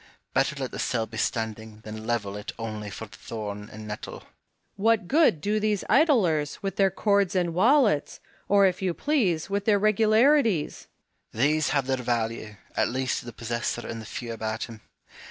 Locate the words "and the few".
13.87-14.33